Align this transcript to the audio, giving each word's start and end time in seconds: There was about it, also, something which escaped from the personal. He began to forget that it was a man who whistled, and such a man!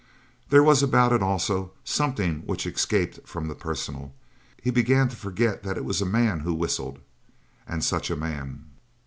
There 0.49 0.63
was 0.63 0.81
about 0.81 1.13
it, 1.13 1.21
also, 1.21 1.73
something 1.83 2.39
which 2.47 2.65
escaped 2.65 3.19
from 3.27 3.47
the 3.47 3.53
personal. 3.53 4.15
He 4.59 4.71
began 4.71 5.09
to 5.09 5.15
forget 5.15 5.61
that 5.61 5.77
it 5.77 5.85
was 5.85 6.01
a 6.01 6.07
man 6.07 6.39
who 6.39 6.55
whistled, 6.55 6.97
and 7.67 7.83
such 7.83 8.09
a 8.09 8.15
man! 8.15 8.65